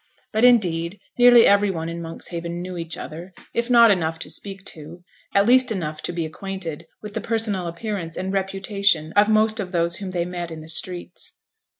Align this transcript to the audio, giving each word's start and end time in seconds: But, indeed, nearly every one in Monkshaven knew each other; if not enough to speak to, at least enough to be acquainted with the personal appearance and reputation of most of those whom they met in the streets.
But, 0.33 0.43
indeed, 0.43 0.99
nearly 1.19 1.45
every 1.45 1.69
one 1.69 1.87
in 1.87 2.01
Monkshaven 2.01 2.59
knew 2.59 2.75
each 2.75 2.97
other; 2.97 3.33
if 3.53 3.69
not 3.69 3.91
enough 3.91 4.17
to 4.25 4.31
speak 4.31 4.65
to, 4.65 5.03
at 5.35 5.45
least 5.45 5.71
enough 5.71 6.01
to 6.01 6.11
be 6.11 6.25
acquainted 6.25 6.87
with 7.03 7.13
the 7.13 7.21
personal 7.21 7.67
appearance 7.67 8.17
and 8.17 8.33
reputation 8.33 9.13
of 9.13 9.29
most 9.29 9.59
of 9.59 9.71
those 9.71 9.97
whom 9.97 10.09
they 10.09 10.25
met 10.25 10.49
in 10.49 10.61
the 10.61 10.69
streets. 10.69 11.33